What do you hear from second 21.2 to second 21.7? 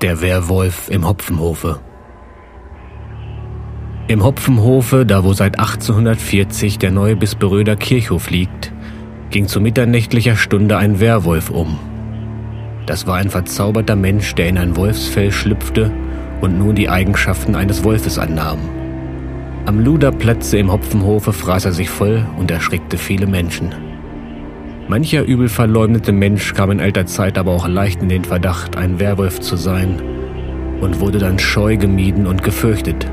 fraß